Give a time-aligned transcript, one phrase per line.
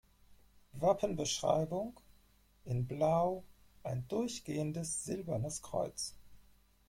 [0.79, 1.99] Wappenbeschreibung:
[2.65, 3.43] In Blau
[3.83, 6.15] ein durchgehendes silbernes Kreuz.